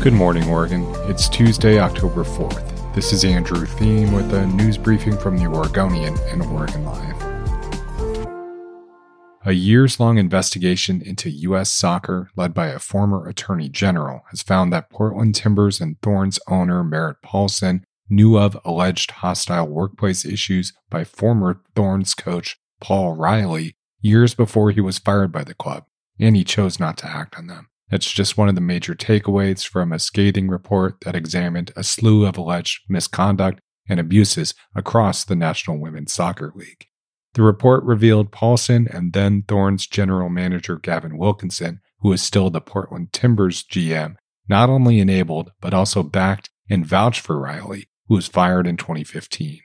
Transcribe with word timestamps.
Good 0.00 0.12
morning, 0.12 0.48
Oregon. 0.48 0.86
It's 1.10 1.28
Tuesday, 1.28 1.80
October 1.80 2.22
4th. 2.22 2.94
This 2.94 3.12
is 3.12 3.24
Andrew 3.24 3.66
Theen 3.66 4.12
with 4.12 4.32
a 4.32 4.46
news 4.46 4.78
briefing 4.78 5.18
from 5.18 5.36
the 5.36 5.46
Oregonian 5.46 6.16
and 6.28 6.40
Oregon 6.44 6.84
Live. 6.84 7.16
A 9.44 9.54
years 9.54 9.98
long 9.98 10.16
investigation 10.16 11.02
into 11.02 11.28
U.S. 11.30 11.72
soccer, 11.72 12.30
led 12.36 12.54
by 12.54 12.68
a 12.68 12.78
former 12.78 13.26
attorney 13.26 13.68
general, 13.68 14.22
has 14.30 14.40
found 14.40 14.72
that 14.72 14.88
Portland 14.88 15.34
Timbers 15.34 15.80
and 15.80 16.00
Thorns 16.00 16.38
owner 16.46 16.84
Merritt 16.84 17.20
Paulson 17.20 17.84
knew 18.08 18.38
of 18.38 18.56
alleged 18.64 19.10
hostile 19.10 19.66
workplace 19.66 20.24
issues 20.24 20.72
by 20.88 21.02
former 21.02 21.60
Thorns 21.74 22.14
coach 22.14 22.56
Paul 22.80 23.16
Riley 23.16 23.74
years 24.00 24.32
before 24.32 24.70
he 24.70 24.80
was 24.80 25.00
fired 25.00 25.32
by 25.32 25.42
the 25.42 25.54
club, 25.54 25.86
and 26.20 26.36
he 26.36 26.44
chose 26.44 26.78
not 26.78 26.96
to 26.98 27.10
act 27.10 27.36
on 27.36 27.48
them. 27.48 27.68
It's 27.90 28.10
just 28.10 28.36
one 28.36 28.48
of 28.48 28.54
the 28.54 28.60
major 28.60 28.94
takeaways 28.94 29.66
from 29.66 29.92
a 29.92 29.98
scathing 29.98 30.48
report 30.48 31.00
that 31.02 31.16
examined 31.16 31.72
a 31.74 31.82
slew 31.82 32.26
of 32.26 32.36
alleged 32.36 32.82
misconduct 32.88 33.60
and 33.88 33.98
abuses 33.98 34.54
across 34.74 35.24
the 35.24 35.36
National 35.36 35.78
Women's 35.78 36.12
Soccer 36.12 36.52
League. 36.54 36.86
The 37.34 37.42
report 37.42 37.84
revealed 37.84 38.32
Paulson 38.32 38.88
and 38.90 39.12
then 39.12 39.42
Thorns 39.42 39.86
general 39.86 40.28
manager 40.28 40.76
Gavin 40.76 41.16
Wilkinson, 41.16 41.80
who 42.00 42.12
is 42.12 42.20
still 42.20 42.50
the 42.50 42.60
Portland 42.60 43.12
Timbers 43.12 43.64
GM, 43.64 44.16
not 44.48 44.68
only 44.68 45.00
enabled, 45.00 45.52
but 45.60 45.72
also 45.72 46.02
backed 46.02 46.50
and 46.68 46.84
vouched 46.84 47.20
for 47.20 47.38
Riley, 47.38 47.88
who 48.06 48.16
was 48.16 48.26
fired 48.26 48.66
in 48.66 48.76
2015. 48.76 49.60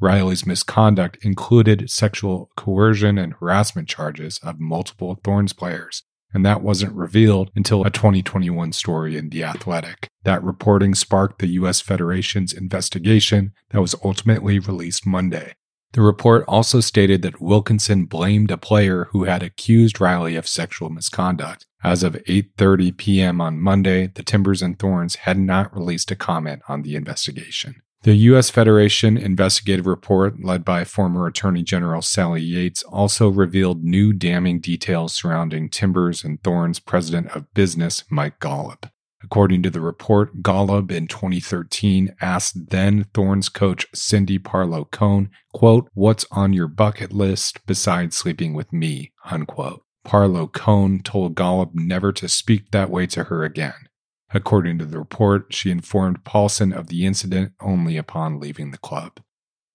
Riley's 0.00 0.46
misconduct 0.46 1.18
included 1.22 1.90
sexual 1.90 2.50
coercion 2.56 3.16
and 3.18 3.34
harassment 3.34 3.88
charges 3.88 4.38
of 4.42 4.60
multiple 4.60 5.18
Thorns 5.24 5.52
players, 5.52 6.02
and 6.32 6.44
that 6.44 6.62
wasn't 6.62 6.92
revealed 6.92 7.50
until 7.54 7.84
a 7.84 7.90
2021 7.90 8.72
story 8.72 9.16
in 9.16 9.30
The 9.30 9.44
Athletic. 9.44 10.08
That 10.24 10.42
reporting 10.42 10.94
sparked 10.94 11.38
the 11.38 11.48
U.S. 11.48 11.80
Federation's 11.80 12.52
investigation 12.52 13.52
that 13.70 13.80
was 13.80 13.94
ultimately 14.04 14.58
released 14.58 15.06
Monday. 15.06 15.54
The 15.92 16.02
report 16.02 16.44
also 16.46 16.80
stated 16.80 17.22
that 17.22 17.40
Wilkinson 17.40 18.04
blamed 18.04 18.50
a 18.50 18.58
player 18.58 19.08
who 19.12 19.24
had 19.24 19.42
accused 19.42 20.00
Riley 20.00 20.36
of 20.36 20.46
sexual 20.46 20.90
misconduct. 20.90 21.64
As 21.82 22.02
of 22.02 22.14
8:30 22.28 22.96
p.m. 22.96 23.40
on 23.40 23.60
Monday, 23.60 24.08
the 24.08 24.22
Timbers 24.22 24.60
and 24.60 24.78
Thorns 24.78 25.14
had 25.16 25.38
not 25.38 25.74
released 25.74 26.10
a 26.10 26.16
comment 26.16 26.60
on 26.68 26.82
the 26.82 26.96
investigation. 26.96 27.76
The 28.02 28.14
U.S. 28.14 28.50
Federation 28.50 29.16
investigative 29.16 29.86
report, 29.86 30.44
led 30.44 30.64
by 30.64 30.84
former 30.84 31.26
Attorney 31.26 31.62
General 31.62 32.02
Sally 32.02 32.42
Yates, 32.42 32.84
also 32.84 33.28
revealed 33.28 33.82
new 33.82 34.12
damning 34.12 34.60
details 34.60 35.12
surrounding 35.12 35.68
Timbers 35.68 36.22
and 36.22 36.40
Thorns 36.42 36.78
president 36.78 37.30
of 37.32 37.52
business, 37.52 38.04
Mike 38.08 38.38
Golub. 38.38 38.90
According 39.24 39.64
to 39.64 39.70
the 39.70 39.80
report, 39.80 40.40
Golub 40.40 40.92
in 40.92 41.08
2013 41.08 42.14
asked 42.20 42.70
then 42.70 43.06
Thorns 43.12 43.48
coach 43.48 43.84
Cindy 43.92 44.38
Parlow 44.38 44.88
Cone, 44.88 45.30
quote, 45.52 45.90
what's 45.94 46.26
on 46.30 46.52
your 46.52 46.68
bucket 46.68 47.12
list 47.12 47.66
besides 47.66 48.14
sleeping 48.14 48.54
with 48.54 48.72
me, 48.72 49.12
unquote. 49.24 49.82
Parlow 50.06 50.46
Cone 50.52 51.00
told 51.00 51.34
Golub 51.34 51.70
never 51.74 52.12
to 52.12 52.28
speak 52.28 52.70
that 52.70 52.88
way 52.88 53.06
to 53.08 53.24
her 53.24 53.42
again. 53.42 53.88
According 54.34 54.78
to 54.78 54.84
the 54.84 54.98
report, 54.98 55.54
she 55.54 55.70
informed 55.70 56.24
Paulson 56.24 56.72
of 56.72 56.88
the 56.88 57.06
incident 57.06 57.52
only 57.60 57.96
upon 57.96 58.40
leaving 58.40 58.70
the 58.70 58.78
club. 58.78 59.20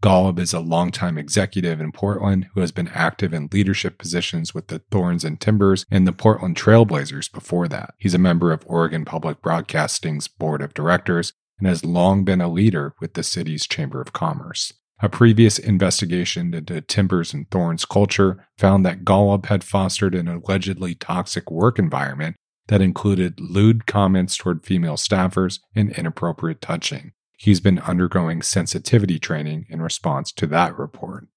Golub 0.04 0.40
is 0.40 0.52
a 0.52 0.60
longtime 0.60 1.18
executive 1.18 1.80
in 1.80 1.92
Portland 1.92 2.48
who 2.54 2.62
has 2.62 2.72
been 2.72 2.88
active 2.88 3.34
in 3.34 3.50
leadership 3.52 4.00
positions 4.00 4.54
with 4.54 4.68
the 4.68 4.82
Thorns 4.92 5.24
and 5.24 5.40
Timbers 5.40 5.86
and 5.92 6.08
the 6.08 6.12
Portland 6.12 6.56
Trailblazers 6.56 7.32
before 7.32 7.68
that. 7.68 7.94
He's 8.00 8.16
a 8.16 8.20
member 8.20 8.52
of 8.52 8.64
Oregon 8.66 9.06
Public 9.06 9.42
Broadcasting's 9.42 10.28
board 10.28 10.64
of 10.64 10.74
directors 10.74 11.34
and 11.60 11.68
has 11.68 11.86
long 11.86 12.24
been 12.24 12.42
a 12.42 12.50
leader 12.50 12.96
with 13.00 13.14
the 13.14 13.22
city's 13.22 13.68
Chamber 13.68 14.02
of 14.02 14.12
Commerce. 14.12 14.74
A 15.04 15.10
previous 15.10 15.60
investigation 15.60 16.54
into 16.54 16.82
Timbers 16.82 17.34
and 17.34 17.50
Thorns 17.52 17.86
culture 17.86 18.48
found 18.58 18.84
that 18.86 19.06
Golub 19.06 19.48
had 19.48 19.64
fostered 19.64 20.16
an 20.16 20.28
allegedly 20.28 20.96
toxic 20.96 21.50
work 21.52 21.78
environment 21.78 22.36
that 22.68 22.82
included 22.82 23.40
lewd 23.40 23.86
comments 23.86 24.38
toward 24.38 24.66
female 24.66 24.96
staffers 24.96 25.60
and 25.76 25.92
inappropriate 25.92 26.62
touching. 26.62 27.12
He's 27.38 27.60
been 27.60 27.80
undergoing 27.80 28.42
sensitivity 28.42 29.18
training 29.18 29.66
in 29.70 29.82
response 29.82 30.32
to 30.34 30.48
that 30.48 30.78
report. 30.78 31.28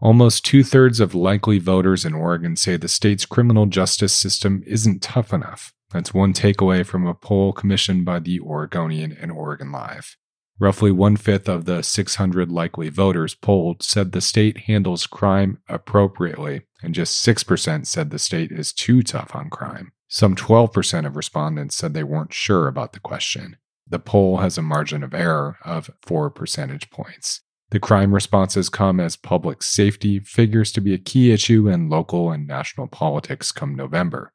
Almost 0.00 0.44
two 0.44 0.62
thirds 0.62 1.00
of 1.00 1.14
likely 1.14 1.58
voters 1.58 2.04
in 2.04 2.14
Oregon 2.14 2.56
say 2.56 2.76
the 2.76 2.88
state's 2.88 3.26
criminal 3.26 3.66
justice 3.66 4.14
system 4.14 4.62
isn't 4.66 5.02
tough 5.02 5.32
enough. 5.32 5.72
That's 5.90 6.14
one 6.14 6.32
takeaway 6.32 6.86
from 6.86 7.06
a 7.06 7.14
poll 7.14 7.52
commissioned 7.52 8.04
by 8.04 8.20
the 8.20 8.40
Oregonian 8.40 9.12
and 9.12 9.32
Oregon 9.32 9.72
Live. 9.72 10.16
Roughly 10.60 10.90
one 10.90 11.16
fifth 11.16 11.48
of 11.48 11.64
the 11.64 11.82
600 11.82 12.50
likely 12.50 12.88
voters 12.88 13.34
polled 13.34 13.82
said 13.82 14.12
the 14.12 14.20
state 14.20 14.58
handles 14.62 15.06
crime 15.06 15.58
appropriately, 15.68 16.62
and 16.82 16.94
just 16.94 17.24
6% 17.24 17.86
said 17.86 18.10
the 18.10 18.18
state 18.18 18.50
is 18.50 18.72
too 18.72 19.02
tough 19.02 19.34
on 19.34 19.50
crime. 19.50 19.92
Some 20.08 20.34
12% 20.34 21.06
of 21.06 21.16
respondents 21.16 21.76
said 21.76 21.92
they 21.92 22.02
weren't 22.02 22.32
sure 22.32 22.66
about 22.66 22.94
the 22.94 23.00
question. 23.00 23.56
The 23.86 23.98
poll 23.98 24.38
has 24.38 24.58
a 24.58 24.62
margin 24.62 25.02
of 25.02 25.14
error 25.14 25.58
of 25.64 25.90
4 26.02 26.30
percentage 26.30 26.90
points. 26.90 27.42
The 27.70 27.78
crime 27.78 28.14
responses 28.14 28.70
come 28.70 28.98
as 28.98 29.16
public 29.16 29.62
safety 29.62 30.20
figures 30.20 30.72
to 30.72 30.80
be 30.80 30.94
a 30.94 30.98
key 30.98 31.30
issue 31.32 31.68
in 31.68 31.90
local 31.90 32.30
and 32.32 32.46
national 32.46 32.86
politics 32.86 33.52
come 33.52 33.74
November. 33.74 34.32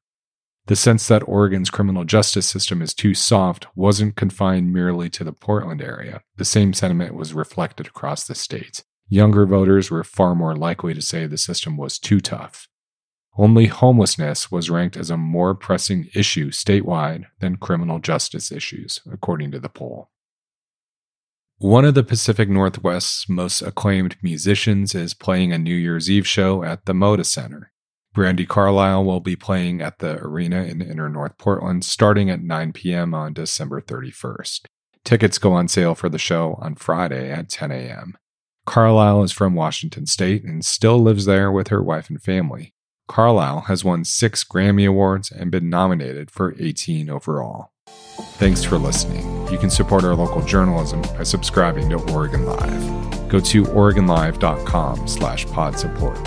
The 0.68 0.76
sense 0.76 1.08
that 1.08 1.28
Oregon's 1.28 1.72
criminal 1.72 2.06
justice 2.06 2.48
system 2.48 2.82
is 2.82 2.94
too 2.94 3.16
soft 3.16 3.66
wasn't 3.76 4.16
confined 4.16 4.72
merely 4.72 5.10
to 5.10 5.24
the 5.24 5.34
Portland 5.34 5.82
area. 5.82 6.22
The 6.38 6.46
same 6.46 6.74
sentiment 6.74 7.16
was 7.16 7.34
reflected 7.34 7.88
across 7.88 8.26
the 8.26 8.36
state. 8.36 8.84
Younger 9.10 9.46
voters 9.46 9.92
were 9.92 10.04
far 10.04 10.36
more 10.36 10.56
likely 10.56 10.94
to 10.94 11.02
say 11.02 11.26
the 11.26 11.38
system 11.38 11.76
was 11.76 12.00
too 12.00 12.22
tough. 12.22 12.70
Only 13.36 13.66
homelessness 13.66 14.52
was 14.52 14.70
ranked 14.70 14.96
as 14.96 15.10
a 15.10 15.18
more 15.18 15.56
pressing 15.56 16.08
issue 16.14 16.52
statewide 16.52 17.26
than 17.40 17.58
criminal 17.58 18.00
justice 18.00 18.52
issues, 18.52 19.00
according 19.12 19.52
to 19.52 19.60
the 19.60 19.70
poll. 19.70 20.10
One 21.58 21.86
of 21.86 21.96
the 21.96 22.04
Pacific 22.04 22.50
Northwest's 22.50 23.28
most 23.30 23.62
acclaimed 23.62 24.18
musicians 24.22 24.94
is 24.94 25.14
playing 25.14 25.52
a 25.52 25.58
New 25.58 25.76
Year's 25.76 26.10
Eve 26.10 26.28
show 26.28 26.64
at 26.64 26.86
the 26.86 26.94
Moda 26.94 27.26
Center. 27.26 27.72
Brandi 28.14 28.48
Carlile 28.48 29.04
will 29.04 29.20
be 29.20 29.36
playing 29.36 29.82
at 29.82 30.00
the 30.00 30.18
arena 30.20 30.64
in 30.64 30.82
inner 30.82 31.10
North 31.10 31.38
Portland 31.38 31.84
starting 31.84 32.30
at 32.30 32.44
9 32.44 32.74
p.m. 32.74 33.14
on 33.16 33.34
December 33.34 33.82
31st. 33.82 34.66
Tickets 35.04 35.38
go 35.40 35.54
on 35.54 35.68
sale 35.68 35.96
for 35.96 36.10
the 36.10 36.20
show 36.20 36.60
on 36.62 36.76
Friday 36.76 37.32
at 37.32 37.50
10 37.50 37.72
a.m. 37.72 38.16
Carlile 38.66 39.24
is 39.24 39.32
from 39.32 39.56
Washington 39.56 40.06
State 40.06 40.44
and 40.44 40.64
still 40.64 41.00
lives 41.00 41.26
there 41.26 41.52
with 41.52 41.70
her 41.70 41.82
wife 41.82 42.10
and 42.10 42.22
family. 42.22 42.73
Carlile 43.08 43.62
has 43.62 43.84
won 43.84 44.04
six 44.04 44.44
Grammy 44.44 44.88
Awards 44.88 45.32
and 45.32 45.52
been 45.52 45.70
nominated 45.70 46.32
for 46.32 46.56
18 46.60 47.10
overall. 47.10 47.72
Thanks 48.38 48.64
for 48.64 48.78
listening. 48.78 49.26
You 49.52 49.58
can 49.58 49.70
support 49.70 50.04
our 50.04 50.16
local 50.16 50.42
journalism 50.42 51.02
by 51.02 51.24
subscribing 51.24 51.90
to 51.90 52.14
Oregon 52.14 52.46
Live. 52.46 53.30
Go 53.30 53.40
to 53.40 53.64
OregonLive.com 53.64 55.08
slash 55.08 55.46
pod 55.48 55.78
support. 55.78 56.18